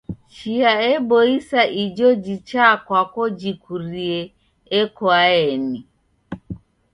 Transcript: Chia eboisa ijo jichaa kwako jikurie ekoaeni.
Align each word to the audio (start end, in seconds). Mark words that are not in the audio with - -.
Chia 0.33 0.71
eboisa 0.93 1.61
ijo 1.83 2.09
jichaa 2.25 2.75
kwako 2.85 3.23
jikurie 3.39 4.19
ekoaeni. 4.79 5.79